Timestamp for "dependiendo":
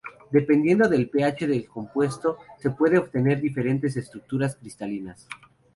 0.31-0.89